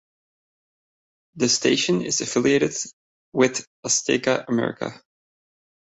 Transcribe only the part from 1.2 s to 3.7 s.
The station is affiliated with